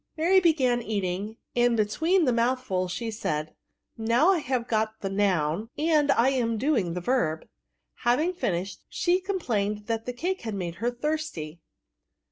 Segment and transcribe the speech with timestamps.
[0.17, 3.53] Mary began eating, and, between the mouthfols, she said,
[3.99, 7.47] «Now I have got the noun, and I am doing the verb.*^
[7.97, 11.59] Having finished, she c(»nplained that the eake had made her thirsty.